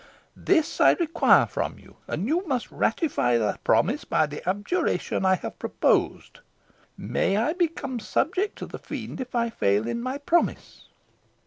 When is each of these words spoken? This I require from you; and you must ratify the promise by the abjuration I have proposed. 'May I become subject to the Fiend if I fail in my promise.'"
This 0.35 0.81
I 0.81 0.93
require 0.93 1.45
from 1.45 1.77
you; 1.77 1.97
and 2.07 2.25
you 2.27 2.43
must 2.47 2.71
ratify 2.71 3.37
the 3.37 3.59
promise 3.63 4.03
by 4.03 4.25
the 4.25 4.41
abjuration 4.49 5.25
I 5.27 5.35
have 5.35 5.59
proposed. 5.59 6.39
'May 6.97 7.37
I 7.37 7.53
become 7.53 7.99
subject 7.99 8.57
to 8.57 8.65
the 8.65 8.79
Fiend 8.79 9.21
if 9.21 9.35
I 9.35 9.51
fail 9.51 9.87
in 9.87 10.01
my 10.01 10.17
promise.'" 10.17 10.87